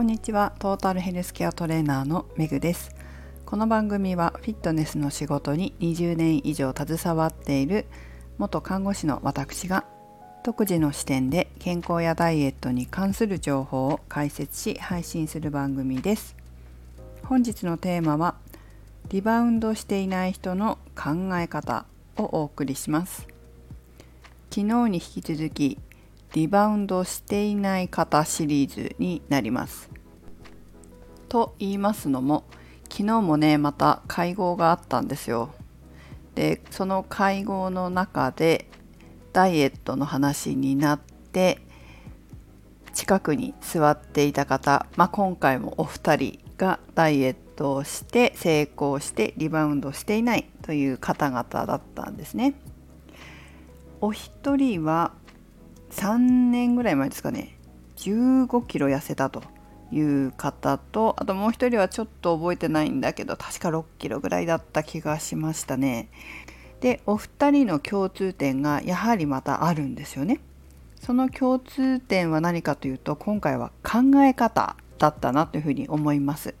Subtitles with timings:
[0.00, 0.54] こんにちは。
[0.58, 2.94] トータルヘルスケアトレーナーのめぐです。
[3.44, 7.84] この番組はフィットネスの仕事に20年以上携わっている
[8.38, 9.84] 元看護師の私が
[10.42, 16.34] 独自の視点で健康やダイエットに関する情報を解説し配信する番組です。
[17.24, 18.36] 本日のテーマは
[19.10, 21.84] リバウンドしていない人の考え方
[22.16, 23.28] をお送りします。
[24.48, 25.78] 昨日に引き続き
[26.32, 29.90] リバウンドしていない方シリーズになります。
[31.30, 32.44] と言いますのも
[32.90, 35.50] 昨日もねまた会合があったんですよ。
[36.34, 38.68] でその会合の中で
[39.32, 41.00] ダイエットの話になっ
[41.32, 41.58] て
[42.92, 52.54] 近くに座っていた方、まあ、今回もお二人がダイエットをして成功してリバウンドしていないという方々だったんですね。
[54.00, 55.12] お一人は
[55.92, 57.56] 3年ぐらい前ですかね。
[57.96, 59.59] 15キロ痩せたと。
[59.92, 66.08] いう方とあともう一人はちょっと覚えてないんだけど確か6キロぐらいだった気がしましたね。
[66.80, 70.40] でお二人の共通点がやはりまたあるんですよね。
[71.00, 76.54] その共通点は何かというと今回は考え方だったなというふうに思います。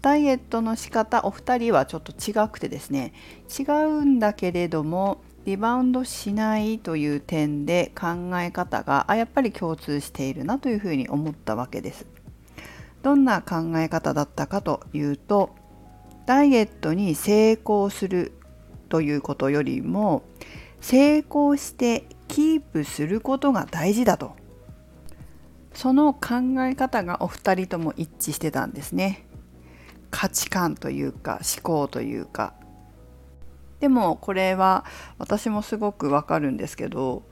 [0.00, 3.12] ダイエットの仕方お二人はちょっと違くてですね
[3.58, 12.06] 違うんだけれどもリバウンドしないという点で考え方があやっぱり共通しているなというふうに思ったわけです。
[13.02, 15.54] どんな考え方だったかというと
[16.26, 18.32] ダイエットに成功する
[18.88, 20.22] ということよりも
[20.80, 24.36] 成功してキープすることが大事だと。
[25.72, 29.26] その考え方がお二人とも一致してたんですね。
[30.10, 32.54] 価値観というか思考というか。
[33.80, 34.84] でもこれは
[35.18, 37.22] 私もすごくわかるんですけど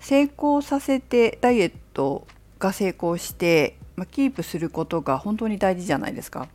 [0.00, 2.26] 成功させてダイエット
[2.58, 6.48] が成功して、まあ、キープすることが本当に大事じゃないですか。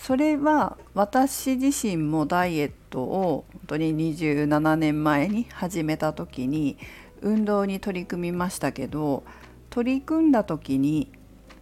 [0.00, 6.78] それは私自身もダイエットを本当に27年前に始めた時に
[7.20, 9.24] 運動に取り組みましたけど
[9.68, 11.12] 取り組んだ時に、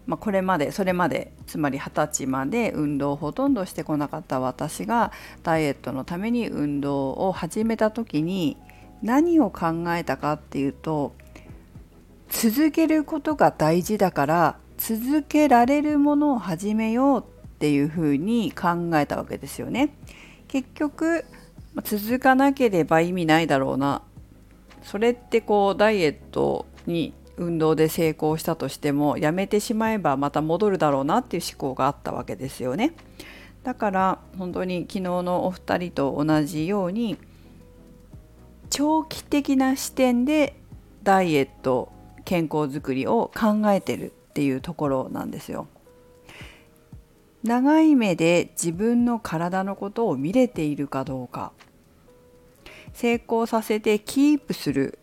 [0.07, 5.11] まあ、これまでそれまでつまり二十歳まで運動をほとんどしてこなかった私が
[5.43, 8.57] ダイエットのために運動を始めた時に
[9.03, 11.13] 何を考えたかっていうと
[12.29, 17.25] 続けることが大事だから続けられるものを始めようっ
[17.59, 19.91] ていうふうに考えたわけですよね。
[20.47, 21.25] 結局
[21.83, 24.03] 続かなければ意味ないだろうな
[24.83, 32.95] それってこうダイエットに運動で成功したとしてもやめてしまえばまた戻るだろうなっていう思考があったわけですよね。
[33.63, 37.19] だから本当に昨日のお二人と同じように
[38.71, 40.57] 長期的な視点で
[41.03, 41.93] ダイエット
[42.25, 45.67] 健康づくりを考えてるっていうところなんですよ。
[47.43, 51.53] 長い目で自分の体のことを見れているかどうか
[52.93, 54.99] 成功させてキープする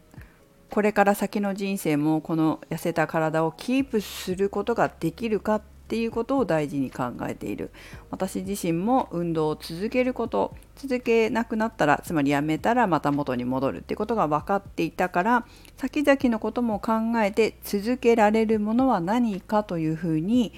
[0.70, 7.70] これから先の人生もこの痩せた体をキープすることができるかっっていうことを大事に考えている
[8.10, 15.46] 私自身も運動を続けること続けなくなったらつまりやめたらまた元に戻るってことが分かっていたから
[15.78, 20.54] 先々のことも考えて続けられるものは何かというふうに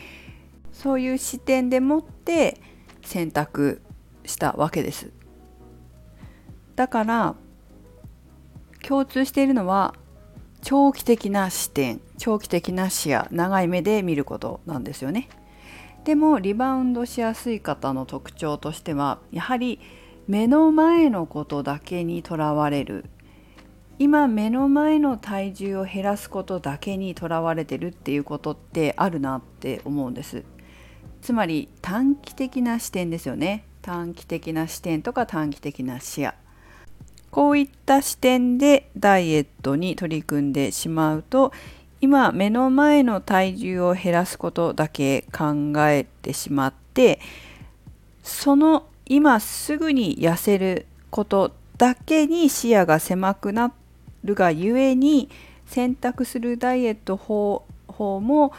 [0.72, 2.62] そういう視点でもって
[3.02, 3.82] 選択
[4.26, 5.12] したわけです。
[6.78, 7.36] だから
[8.82, 9.94] 共通しているのは
[10.62, 15.30] 長期的な視点長期的な視野長い目で見ることなんですよね。
[16.04, 19.80] でもリバウンドしやすい方の特徴としてはやはり
[20.28, 23.06] 目の前のことだけにとらわれる
[24.00, 30.44] 今目の前の体重を減らすことだけにとらわれてるっていうことってあるなって思うんです。
[31.22, 36.34] つまり短期的な視点ですよね短期的な視点とか短期的な視野
[37.32, 41.52] こういった視点でダイエットに取り組んでしまうと
[42.00, 47.20] 今目の前の体重を減らすことだけ考えてしまって
[48.24, 53.72] その今すぐに痩せることだけに視野が狭くな
[54.24, 55.30] るがゆえに
[55.66, 58.54] 選択するダイエット方法も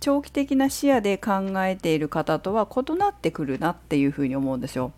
[0.00, 4.92] 長期的な視野で考えている方とは異なってくるなっていうふうに思うんですよ。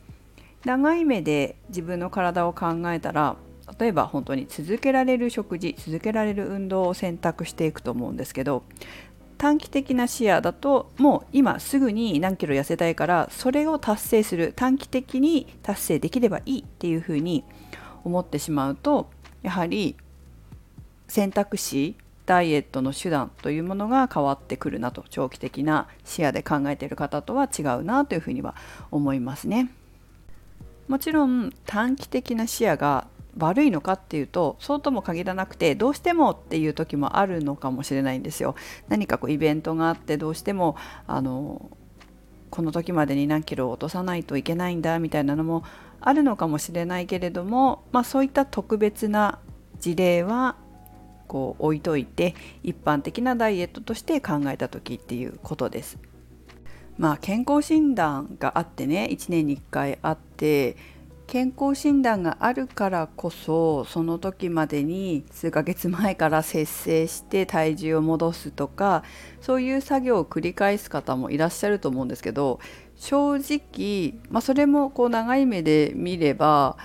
[0.64, 3.36] 長い目で自分の体を考えたら
[3.78, 8.64] 例えば本当に続けられる食事続けられる運動を選択していくと思うんですけど
[9.38, 17.44] 短期的な視野だともう今すぐに何キロ痩せたいからそれを達成する短期的に達成できればいいっていうふうに
[18.04, 19.10] 思ってしまうと
[19.42, 19.96] やはり
[21.08, 21.96] 選択肢
[22.26, 28.54] ダイエットの手段というものが変わってくるなと長期的な視野で考えている方とは違うなというふうには
[28.90, 29.70] 思いますね。
[30.88, 33.06] もちろん短期的な視野が
[33.38, 38.54] 悪いのかっていうとそうとも限らなくてどうしてもっていう時もあるのかもしれないんですよ。
[38.88, 40.76] 何かこうイベントがあってどうしても
[41.06, 41.70] あの
[42.50, 45.64] この時までに何キロ落とさないといけないんだみたいなのも
[46.00, 49.38] あるのかもしれないけれども、まあ、そういった特別な
[49.80, 50.54] 事例は
[51.26, 55.98] こう置いといて一般的なダイエットとして考えた時っていうことです。
[56.96, 60.76] まあ健康診断があってね1年に1回あって
[61.26, 69.02] 健康診断があるからこそその時までに数ヶ月前から節制して体重を戻すとか
[69.40, 72.60] そういう作業を繰り返す方もいらっしゃると思うんですけど
[72.96, 76.76] 正直、まあ、それもこう長い目で見れば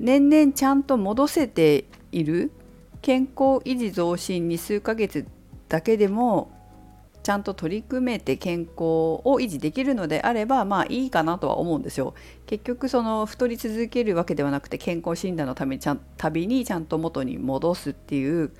[0.00, 2.50] 年々ちゃんと戻せている
[3.02, 5.26] 健康維持増進に数ヶ月
[5.68, 6.50] だけでも
[7.22, 12.14] ちゃんと取り組めて健康を維持できるのであればまあいいかなとは思うんですよ。
[12.46, 18.50] 結局その太り続けるわけではなくて健康診断のためにちゃん旅にちゃんと元に戻すっていう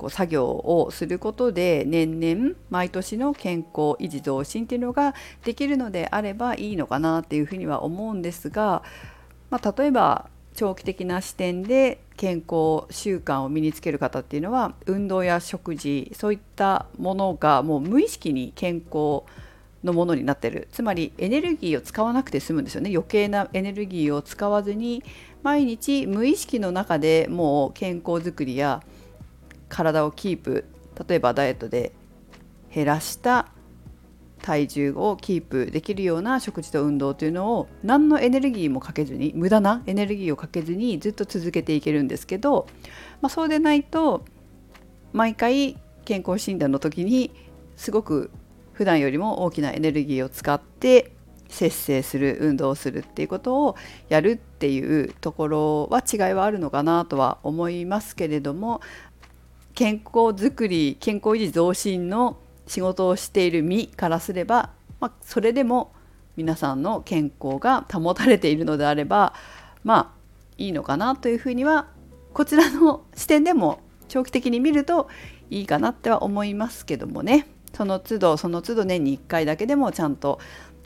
[0.00, 5.14] こう作業をすることで年々毎年の健康維持増進っていうのが
[5.44, 8.82] できるのであればいいのかなっていうふうには思うんですが、
[9.50, 19.22] まあ、例えば長期的な視点で健康習慣を身につける方っていうのは運動や食事そういったものがもう無意識に健康
[19.82, 20.68] のものになってる。
[20.70, 22.90] つまりエネルギーを使わなくて済むんですよね。
[22.90, 25.02] 余計なエネルギーを使わずに
[25.42, 28.82] 毎日無意識の中でもう健康づくりや
[29.70, 30.66] 体をキープ
[31.08, 31.92] 例えばダイエットで
[32.70, 33.46] 減らした
[34.42, 42.66] 体重をキープできるような食事と運動というのを何のエネルギーもかけずに無駄なエネルギーをかけずにずっと続けていけるんですけど、
[43.20, 44.24] まあ、そうでないと
[45.12, 47.30] 毎回健康診断の時に
[47.76, 48.30] すごく
[48.72, 51.12] 普段よりも大きなエネルギーを使って
[51.48, 53.76] 節制する運動をするっていうことを
[54.08, 58.80] やるっていうところは違いはあるのかなとは思いますけれども
[59.74, 62.38] 健康づくり健康維持増進の
[62.70, 64.70] 仕事をしている身からすれば、
[65.00, 65.92] まあ、それでも
[66.36, 69.34] 皆さんの健康が保たれているのであれば
[69.82, 70.20] まあ
[70.56, 71.88] いいのかなというふうには
[72.32, 75.08] こちらの視点でも長期的に見ると
[75.50, 77.48] いいかなっては思いますけどもね。
[77.74, 80.38] その都度その都度年に1回だけでもちゃんと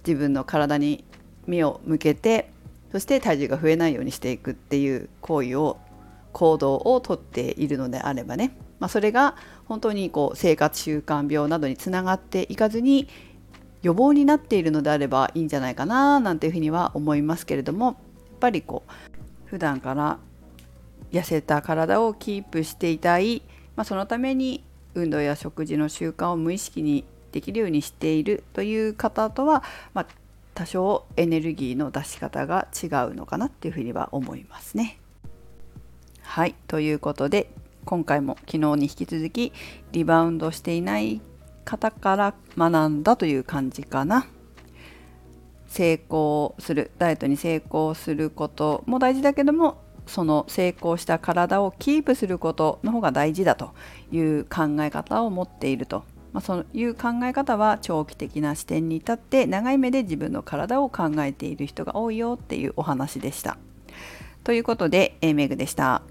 [0.06, 1.04] 自分の体に
[1.46, 2.50] 目を向けて
[2.92, 5.78] そして体重が増えないようにしていくっていう行為を
[6.32, 8.56] 行動をとっているのであればね。
[8.84, 9.34] まあ、それが
[9.64, 13.08] 本当にこう生活習慣病などにつながっていかずに
[13.80, 17.94] 予防になっているのであればいいんじゃないかななんていうふうには思いますけれどもやっ
[18.40, 18.92] ぱりこう
[19.46, 20.18] 普段から
[21.12, 23.40] 痩せた体をキープしていたい、
[23.74, 24.62] まあ、そのために
[24.94, 29.62] 運動や食事の習慣を無意識にできるようにしているという方とは、
[29.94, 30.06] まあ、
[30.52, 34.98] 多少エネルギーの出し方が違うのかなっていうふうには思いますね。
[36.20, 37.48] はいということで
[37.84, 39.52] 今回も昨日に引き続き
[39.92, 41.20] リバウンドしていない
[41.64, 44.26] 方から学んだという感じかな。
[45.66, 53.72] 成功するダイエットに成功することも大事だけどもその成功した体をキープすることの方が大事だと
[54.12, 63.58] いう考え方を持っていると、まあ、そういう考え方は長期的な視点に立って長い目で自分の体を考えている人が多いよっていうお話でした。
[64.44, 66.02] ということで、えメグでした。